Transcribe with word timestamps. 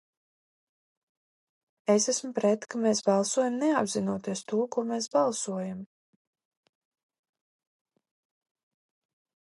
Es 1.95 2.07
esmu 2.13 2.31
pret, 2.39 2.65
ka 2.71 2.81
mēs 2.85 3.03
balsojam, 3.09 3.59
neapzinoties 3.65 4.43
to, 4.53 4.63
ko 4.77 4.87
mēs 4.93 5.11
balsojam. 5.17 5.87